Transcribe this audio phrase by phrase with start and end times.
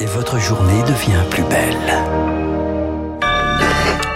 [0.00, 2.04] et votre journée devient plus belle.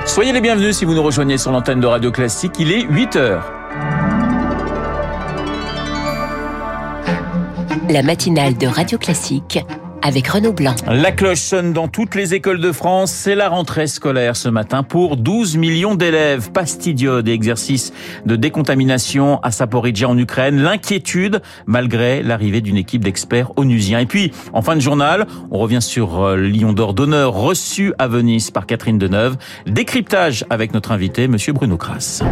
[0.07, 2.54] Soyez les bienvenus si vous nous rejoignez sur l'antenne de Radio Classique.
[2.58, 3.52] Il est 8 heures.
[7.88, 9.61] La matinale de Radio Classique
[10.03, 10.75] avec Renaud Blanc.
[10.86, 13.11] La cloche sonne dans toutes les écoles de France.
[13.11, 16.50] C'est la rentrée scolaire ce matin pour 12 millions d'élèves.
[16.52, 17.93] Pastidiode et exercices
[18.26, 20.61] de décontamination à Saporidja en Ukraine.
[20.61, 24.00] L'inquiétude malgré l'arrivée d'une équipe d'experts onusiens.
[24.00, 27.93] Et puis, en fin de journal, on revient sur euh, le Lion d'Or d'honneur reçu
[27.99, 29.36] à Venise par Catherine Deneuve.
[29.67, 32.23] Décryptage avec notre invité, monsieur Bruno Kras.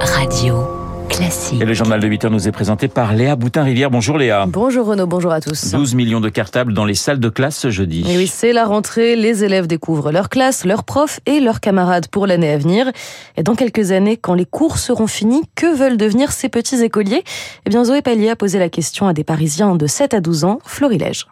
[0.00, 1.60] Radio Classique.
[1.60, 3.90] Et le journal de 8 heures nous est présenté par Léa Boutin-Rivière.
[3.90, 4.46] Bonjour Léa.
[4.46, 5.70] Bonjour Renaud, bonjour à tous.
[5.70, 8.04] 12 millions de cartables dans les salles de classe ce jeudi.
[8.08, 9.16] Et oui, c'est la rentrée.
[9.16, 12.90] Les élèves découvrent leur classe, leurs profs et leurs camarades pour l'année à venir.
[13.36, 17.24] Et dans quelques années, quand les cours seront finis, que veulent devenir ces petits écoliers?
[17.66, 20.44] Eh bien, Zoé Pallier a posé la question à des Parisiens de 7 à 12
[20.44, 21.26] ans, florilège.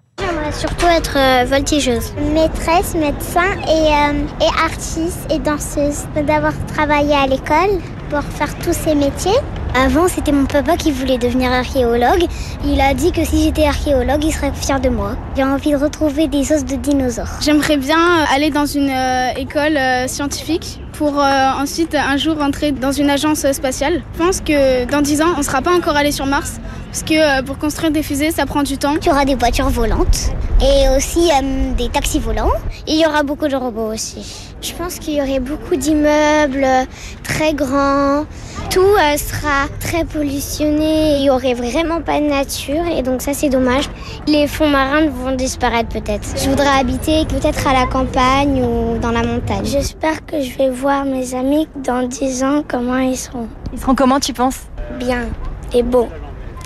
[0.52, 2.12] Surtout être euh, voltigeuse.
[2.34, 6.04] Maîtresse, médecin et, euh, et artiste et danseuse.
[6.26, 9.32] D'avoir travaillé à l'école pour faire tous ces métiers.
[9.74, 12.26] Avant, c'était mon papa qui voulait devenir archéologue.
[12.66, 15.16] Il a dit que si j'étais archéologue, il serait fier de moi.
[15.34, 17.40] J'ai envie de retrouver des os de dinosaures.
[17.40, 17.98] J'aimerais bien
[18.34, 23.08] aller dans une euh, école euh, scientifique pour euh, ensuite un jour rentrer dans une
[23.08, 24.02] agence spatiale.
[24.12, 26.60] Je pense que dans 10 ans, on ne sera pas encore allé sur Mars
[26.92, 28.96] parce que euh, pour construire des fusées, ça prend du temps.
[29.00, 30.30] Il y aura des voitures volantes
[30.62, 32.52] et aussi euh, des taxis volants.
[32.86, 34.54] Et il y aura beaucoup de robots aussi.
[34.60, 36.84] Je pense qu'il y aurait beaucoup d'immeubles euh,
[37.24, 38.24] très grands.
[38.70, 41.18] Tout euh, sera très pollutionné.
[41.18, 43.88] Il y aurait vraiment pas de nature et donc ça c'est dommage.
[44.28, 46.28] Les fonds marins vont disparaître peut-être.
[46.36, 49.64] Je voudrais habiter peut-être à la campagne ou dans la montagne.
[49.64, 53.48] J'espère que je vais voir mes amis dans 10 ans comment ils seront.
[53.72, 54.60] Ils seront comment, tu penses?
[54.98, 55.28] Bien
[55.74, 56.08] et beaux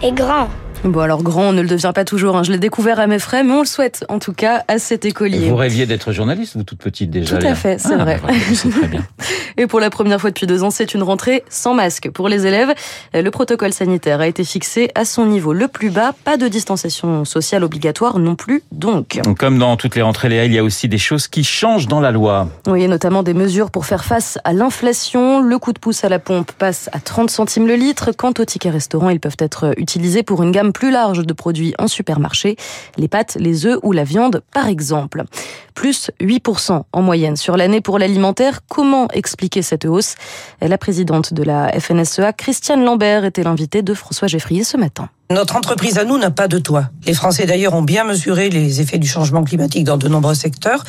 [0.03, 0.49] et grands.
[0.85, 2.37] Bon, alors grand, on ne le devient pas toujours.
[2.37, 2.43] hein.
[2.45, 5.05] Je l'ai découvert à mes frais, mais on le souhaite en tout cas à cet
[5.05, 5.49] écolier.
[5.49, 8.21] Vous rêviez d'être journaliste, vous toute petite déjà Tout à fait, c'est Ah, vrai.
[8.55, 9.05] C'est très bien.
[9.59, 12.47] Et pour la première fois depuis deux ans, c'est une rentrée sans masque pour les
[12.47, 12.73] élèves.
[13.15, 16.13] Le protocole sanitaire a été fixé à son niveau le plus bas.
[16.25, 19.19] Pas de distanciation sociale obligatoire non plus, donc.
[19.39, 22.01] Comme dans toutes les rentrées, Léa, il y a aussi des choses qui changent dans
[22.01, 22.49] la loi.
[22.69, 25.41] Oui, et notamment des mesures pour faire face à l'inflation.
[25.41, 28.11] Le coup de pouce à la pompe passe à 30 centimes le litre.
[28.17, 31.75] Quant aux tickets restaurants, ils peuvent être utilisés pour une gamme plus large de produits
[31.79, 32.57] en supermarché.
[32.97, 35.25] Les pâtes, les œufs ou la viande, par exemple.
[35.75, 38.61] Plus 8% en moyenne sur l'année pour l'alimentaire.
[38.69, 40.15] Comment expliquer cette hausse?
[40.61, 45.09] La présidente de la FNSEA, Christiane Lambert, était l'invitée de François Geffrier ce matin.
[45.29, 46.91] Notre entreprise à nous n'a pas de toit.
[47.05, 50.85] Les Français d'ailleurs ont bien mesuré les effets du changement climatique dans de nombreux secteurs.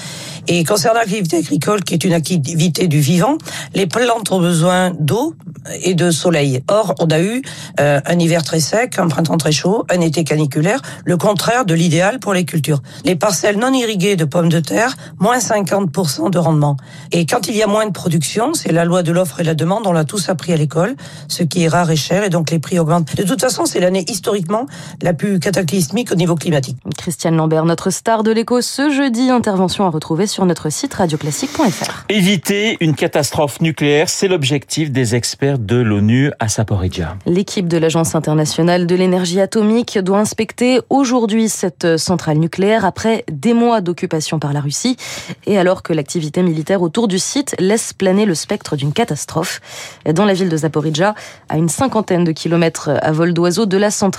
[0.47, 3.39] Et concernant l'activité agricole, qui est une activité du vivant,
[3.73, 5.33] les plantes ont besoin d'eau
[5.81, 6.63] et de soleil.
[6.67, 7.41] Or, on a eu
[7.79, 11.73] euh, un hiver très sec, un printemps très chaud, un été caniculaire, le contraire de
[11.73, 12.81] l'idéal pour les cultures.
[13.05, 16.77] Les parcelles non irriguées de pommes de terre, moins 50% de rendement.
[17.11, 19.55] Et quand il y a moins de production, c'est la loi de l'offre et la
[19.55, 20.95] demande, on l'a tous appris à l'école,
[21.27, 23.15] ce qui est rare et cher, et donc les prix augmentent.
[23.15, 24.65] De toute façon, c'est l'année historiquement
[25.01, 26.75] la plus cataclysmique au niveau climatique.
[26.97, 29.29] Christiane Lambert, notre star de l'écho ce jeudi.
[29.29, 32.03] Intervention à retrouver sur notre site radioclassique.fr.
[32.09, 37.15] Éviter une catastrophe nucléaire, c'est l'objectif des experts de l'ONU à Saporidja.
[37.25, 43.53] L'équipe de l'Agence internationale de l'énergie atomique doit inspecter aujourd'hui cette centrale nucléaire après des
[43.53, 44.97] mois d'occupation par la Russie
[45.45, 49.61] et alors que l'activité militaire autour du site laisse planer le spectre d'une catastrophe.
[50.05, 51.15] Dans la ville de Zaporizhia,
[51.47, 54.16] à une cinquantaine de kilomètres à vol d'oiseau de la centrale,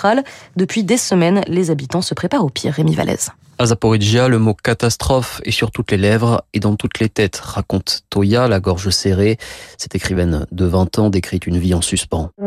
[0.57, 2.73] depuis des semaines, les habitants se préparent au pire.
[2.73, 3.31] Rémi Vallès.
[3.61, 7.41] À Zaporizhia, le mot catastrophe est sur toutes les lèvres et dans toutes les têtes,
[7.43, 9.37] raconte Toya, la gorge serrée.
[9.77, 12.31] Cette écrivaine de 20 ans décrit une vie en suspens.
[12.39, 12.45] Il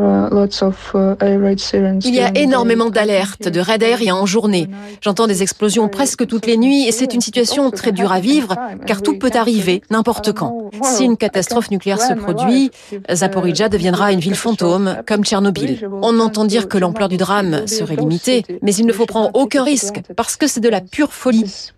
[2.15, 4.69] y a énormément d'alertes, de raids aériens en journée.
[5.01, 8.55] J'entends des explosions presque toutes les nuits et c'est une situation très dure à vivre
[8.87, 10.69] car tout peut arriver n'importe quand.
[10.81, 12.71] Si une catastrophe nucléaire se produit,
[13.13, 15.85] Zaporizhia deviendra une ville fantôme comme Tchernobyl.
[16.01, 19.65] On entend dire que l'ampleur du drame serait limitée, mais il ne faut prendre aucun
[19.65, 21.71] risque parce que c'est de la pure folie.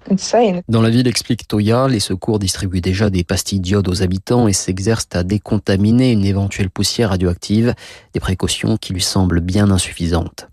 [0.68, 4.54] Dans la ville, explique Toya, les secours distribuent déjà des pastilles d'iode aux habitants et
[4.54, 7.74] s'exercent à décontaminer une éventuelle poussière radioactive,
[8.14, 10.48] des précautions qui lui semblent bien insuffisantes.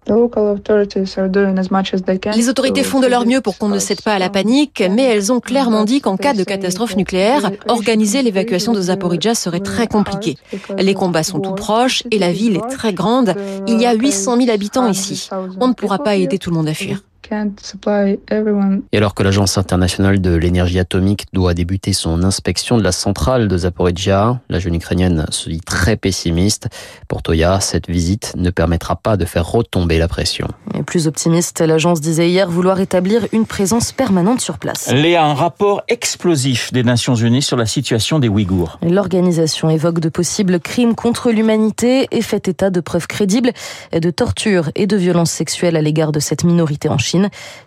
[2.37, 5.05] Les autorités font de leur mieux pour qu'on ne cède pas à la panique, mais
[5.05, 9.87] elles ont clairement dit qu'en cas de catastrophe nucléaire, organiser l'évacuation de Zaporizhia serait très
[9.87, 10.37] compliqué.
[10.79, 13.35] Les combats sont tout proches et la ville est très grande.
[13.67, 15.29] Il y a 800 000 habitants ici.
[15.61, 17.03] On ne pourra pas aider tout le monde à fuir.
[18.93, 23.49] Et alors que l'Agence internationale de l'énergie atomique doit débuter son inspection de la centrale
[23.49, 26.69] de Zaporizhia, la jeune Ukrainienne se dit très pessimiste.
[27.09, 30.49] Pour Toya, cette visite ne permettra pas de faire retomber la pression.
[30.75, 34.91] Et plus optimiste, l'agence disait hier vouloir établir une présence permanente sur place.
[34.93, 38.79] Léa, un rapport explosif des Nations Unies sur la situation des Ouïghours.
[38.83, 43.53] L'organisation évoque de possibles crimes contre l'humanité et fait état de preuves crédibles
[43.93, 47.20] de torture et de violences sexuelles à l'égard de cette minorité en Chine.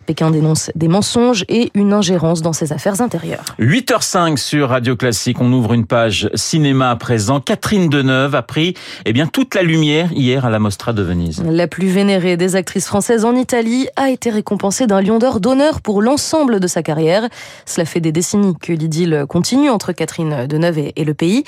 [0.06, 3.46] Pékin dénonce des mensonges et une ingérence dans ses affaires intérieures.
[3.60, 7.40] 8h05 sur Radio Classique, on ouvre une page cinéma à présent.
[7.40, 8.74] Catherine Deneuve a pris
[9.06, 11.44] eh bien, toute la lumière hier à la Mostra de Venise.
[11.46, 15.82] La plus vénérée des actrices françaises en Italie a été récompensée d'un lion d'or d'honneur
[15.82, 17.28] pour l'ensemble de sa carrière.
[17.66, 21.44] Cela fait des décennies que l'idylle continue entre Catherine Deneuve et le pays.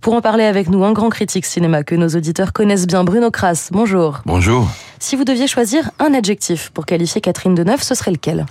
[0.00, 3.32] Pour en parler avec nous, un grand critique cinéma que nos auditeurs connaissent bien, Bruno
[3.32, 3.70] Kras.
[3.72, 4.20] Bonjour.
[4.26, 4.68] Bonjour.
[5.00, 8.46] Si vous deviez choisir un adjectif pour qualifier Catherine Deneuve, ce serait lequel?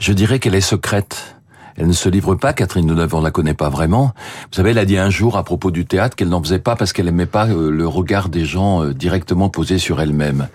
[0.00, 1.36] Je dirais qu'elle est secrète.
[1.78, 4.12] Elle ne se livre pas, Catherine Deneuve, on la connaît pas vraiment.
[4.50, 6.76] Vous savez, elle a dit un jour à propos du théâtre qu'elle n'en faisait pas
[6.76, 10.48] parce qu'elle aimait pas euh, le regard des gens euh, directement posé sur elle-même.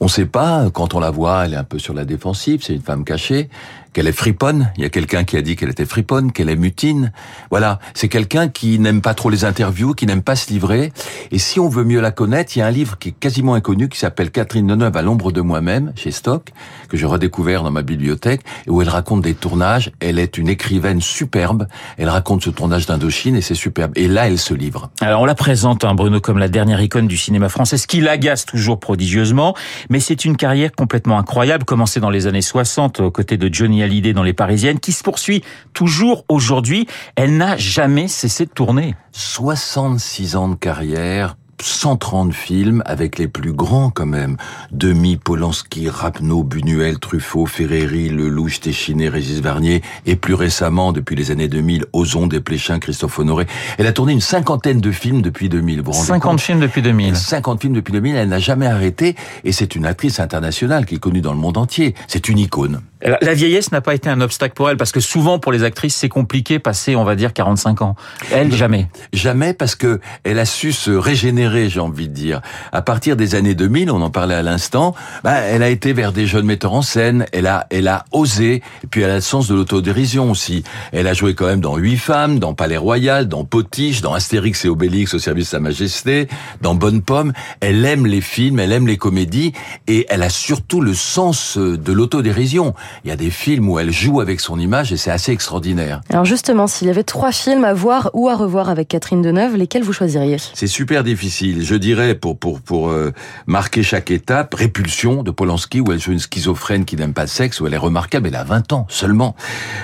[0.00, 2.62] On ne sait pas, quand on la voit, elle est un peu sur la défensive,
[2.62, 3.50] c'est une femme cachée
[3.96, 4.70] qu'elle est friponne.
[4.76, 7.12] Il y a quelqu'un qui a dit qu'elle était friponne, qu'elle est mutine.
[7.48, 10.92] Voilà, c'est quelqu'un qui n'aime pas trop les interviews, qui n'aime pas se livrer.
[11.30, 13.54] Et si on veut mieux la connaître, il y a un livre qui est quasiment
[13.54, 16.52] inconnu qui s'appelle Catherine Deneuve à l'ombre de moi-même chez Stock
[16.90, 19.90] que j'ai redécouvert dans ma bibliothèque et où elle raconte des tournages.
[20.00, 21.66] Elle est une écrivaine superbe.
[21.96, 23.92] Elle raconte ce tournage d'Indochine et c'est superbe.
[23.96, 24.90] Et là, elle se livre.
[25.00, 28.02] Alors on la présente, hein, Bruno, comme la dernière icône du cinéma français, ce qui
[28.02, 29.56] l'agace toujours prodigieusement.
[29.88, 33.85] Mais c'est une carrière complètement incroyable, commencée dans les années 60 aux côtés de Johnny
[33.86, 35.42] l'idée dans les Parisiennes, qui se poursuit
[35.72, 36.86] toujours aujourd'hui.
[37.14, 38.94] Elle n'a jamais cessé de tourner.
[39.12, 44.36] 66 ans de carrière, 130 films avec les plus grands quand même.
[44.70, 51.30] Demi, Polanski, Rapneau, Buñuel, Truffaut, Ferreri, Lelouch, Téchiné, Régis Varnier et plus récemment, depuis les
[51.30, 53.46] années 2000, Ozon, Desplechin, Christophe Honoré.
[53.78, 55.82] Elle a tourné une cinquantaine de films depuis 2000.
[55.82, 57.16] Vous 50 films depuis 2000.
[57.16, 58.16] 50 films depuis 2000.
[58.16, 61.56] Elle n'a jamais arrêté et c'est une actrice internationale qui est connue dans le monde
[61.56, 61.94] entier.
[62.08, 62.80] C'est une icône.
[63.02, 65.94] La vieillesse n'a pas été un obstacle pour elle parce que souvent pour les actrices
[65.94, 67.94] c'est compliqué passer on va dire 45 ans.
[68.32, 68.88] Elle jamais.
[69.12, 72.40] Jamais parce que elle a su se régénérer, j'ai envie de dire.
[72.72, 74.94] À partir des années 2000, on en parlait à l'instant,
[75.24, 78.62] bah, elle a été vers des jeunes metteurs en scène, elle a elle a osé
[78.82, 80.64] et puis elle a le sens de l'autodérision aussi.
[80.92, 84.64] Elle a joué quand même dans Huit femmes, dans Palais Royal, dans Potiche, dans Astérix
[84.64, 86.28] et Obélix au service de sa majesté,
[86.60, 89.52] dans Bonne Pomme, elle aime les films, elle aime les comédies
[89.86, 92.74] et elle a surtout le sens de l'autodérision.
[93.04, 96.00] Il y a des films où elle joue avec son image et c'est assez extraordinaire.
[96.10, 99.56] Alors justement, s'il y avait trois films à voir ou à revoir avec Catherine Deneuve,
[99.56, 100.36] lesquels vous choisiriez?
[100.54, 101.35] C'est super difficile.
[101.42, 103.12] Je dirais pour pour pour euh,
[103.46, 107.28] marquer chaque étape, Répulsion de Polanski où elle joue une schizophrène qui n'aime pas le
[107.28, 108.28] sexe où elle est remarquable.
[108.28, 109.36] Elle a 20 ans seulement.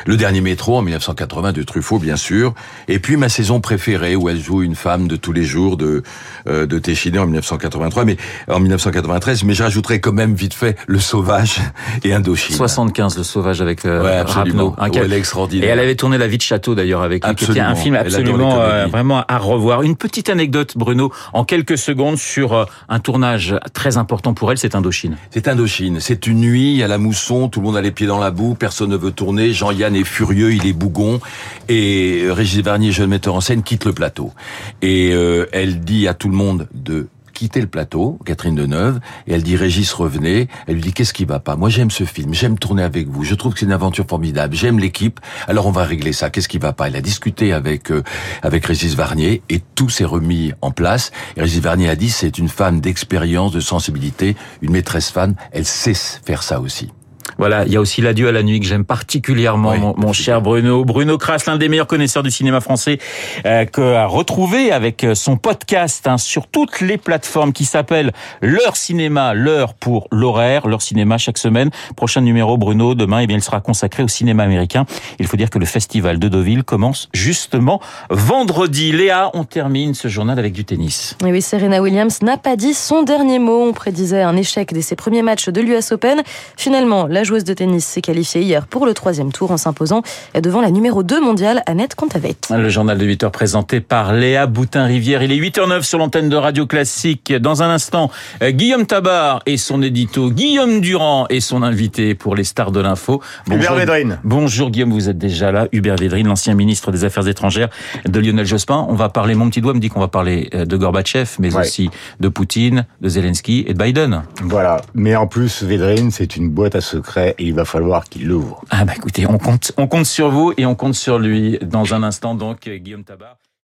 [0.07, 2.55] Le dernier métro en 1980 de Truffaut bien sûr.
[2.89, 6.03] Et puis ma saison préférée où elle joue une femme de tous les jours de
[6.49, 8.17] euh, de Téchiné en 1983 mais
[8.49, 9.45] en 1993.
[9.45, 11.61] Mais j'ajouterais quand même vite fait Le Sauvage
[12.05, 12.57] et Indochine.
[12.57, 14.75] 75, Le Sauvage avec euh, ouais, absolument.
[14.81, 15.69] elle est extraordinaire.
[15.69, 17.95] Et elle avait tourné La vie de château d'ailleurs avec lui, qui était un film
[17.95, 19.83] absolument euh, vraiment à revoir.
[19.83, 24.59] Une petite anecdote, Bruno, en quelques secondes sur euh, un tournage très important pour elle,
[24.59, 25.17] c'est Indochine.
[25.31, 26.01] C'est Indochine.
[26.01, 28.55] C'est une nuit à la mousson, tout le monde a les pieds dans la boue,
[28.55, 29.53] personne ne veut tourner.
[29.53, 31.21] Jean-Yann est furieux, il est bougon,
[31.69, 34.33] et Régis Varnier, jeune metteur en scène, quitte le plateau.
[34.81, 35.11] Et
[35.53, 39.57] elle dit à tout le monde de quitter le plateau, Catherine Deneuve, et elle dit
[39.57, 40.49] Régis revenez.
[40.67, 41.57] Elle lui dit qu'est-ce qui va pas?
[41.57, 44.55] Moi j'aime ce film, j'aime tourner avec vous, je trouve que c'est une aventure formidable,
[44.55, 45.21] j'aime l'équipe.
[45.49, 46.31] Alors on va régler ça.
[46.31, 46.89] Qu'est-ce qui va pas?
[46.89, 48.03] Elle a discuté avec euh,
[48.43, 51.11] avec Régis Varnier et tout s'est remis en place.
[51.37, 55.35] Régis Varnier a dit c'est une femme d'expérience, de sensibilité, une maîtresse fan.
[55.53, 56.91] Elle sait faire ça aussi.
[57.39, 60.85] Voilà, il y a aussi l'adieu à la nuit que j'aime particulièrement, mon, cher Bruno.
[60.85, 62.99] Bruno Kras, l'un des meilleurs connaisseurs du cinéma français,
[63.47, 68.77] euh, a retrouvé avec euh, son podcast hein, sur toutes les plateformes qui s'appelle L'heure
[68.77, 71.71] cinéma, l'heure pour l'horaire, l'heure cinéma chaque semaine.
[71.97, 74.87] Prochain numéro, Bruno, demain, eh bien, il sera consacré au cinéma américain.
[75.19, 78.93] Il faut dire que le festival de Deauville commence justement vendredi.
[78.93, 81.17] Léa, on termine ce journal avec du tennis.
[81.27, 83.69] Et oui, Serena Williams n'a pas dit son dernier mot.
[83.69, 86.23] On prédisait un échec dès ses premiers matchs de l'US Open.
[86.57, 90.03] Finalement, la joueuse de tennis s'est qualifiée hier pour le troisième tour en s'imposant
[90.39, 92.37] devant la numéro 2 mondiale, Annette Kontaveit.
[92.51, 95.23] Le journal de 8 heures présenté par Léa Boutin-Rivière.
[95.23, 97.33] Il est 8h09 sur l'antenne de Radio Classique.
[97.33, 98.11] Dans un instant,
[98.43, 102.81] euh, Guillaume Tabar et son édito, Guillaume Durand et son invité pour les stars de
[102.81, 103.23] l'info.
[103.51, 104.19] Hubert Védrine.
[104.25, 105.69] Bonjour Guillaume, vous êtes déjà là.
[105.73, 107.71] Hubert Védrine, l'ancien ministre des Affaires étrangères
[108.07, 108.85] de Lionel Jospin.
[108.91, 111.57] On va parler, mon petit doigt me dit qu'on va parler euh, de Gorbatchev, mais
[111.57, 111.89] aussi
[112.21, 114.25] de Poutine, de Zelensky et de Biden.
[114.43, 114.83] Voilà.
[114.93, 118.63] Mais en plus, Védrine, c'est une boîte à secrets et il va falloir qu'il l'ouvre.
[118.71, 121.59] Ah bah écoutez, on compte, on compte sur vous et on compte sur lui.
[121.61, 123.37] Dans un instant donc, Guillaume Tabar.